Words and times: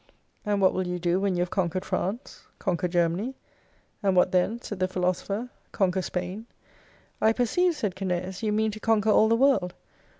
And 0.47 0.61
what 0.63 0.73
will 0.73 0.87
you 0.87 0.97
do 0.97 1.19
when 1.19 1.35
you 1.35 1.41
have 1.43 1.51
con 1.51 1.69
quered 1.69 1.85
France? 1.85 2.47
Conquer 2.57 2.87
Germany. 2.87 3.35
And 4.01 4.15
what 4.15 4.31
then? 4.31 4.59
said 4.59 4.79
the 4.79 4.87
philosopher. 4.87 5.51
Conquer 5.73 6.01
Spain. 6.01 6.47
I 7.21 7.31
perceive, 7.33 7.75
said 7.75 7.93
Cineas, 7.95 8.41
you 8.41 8.51
mean 8.51 8.71
to 8.71 8.79
conquer 8.79 9.11
all 9.11 9.29
the 9.29 9.35
World. 9.35 9.75